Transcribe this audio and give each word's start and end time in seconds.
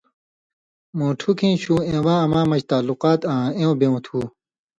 مُوٹُھوکَیں 0.97 1.55
شُو 1.61 1.75
اِواں 1.89 2.19
اما 2.25 2.41
مژ 2.49 2.61
تعلقات 2.71 3.19
آں 3.33 3.45
ایوں 3.57 3.75
بیوں 3.79 3.99
تُھو۔ 4.05 4.19